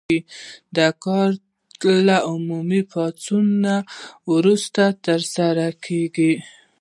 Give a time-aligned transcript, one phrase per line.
[0.77, 1.29] دا کار
[2.07, 3.47] له عمومي پاڅون
[4.31, 6.33] وروسته ترسره کیږي.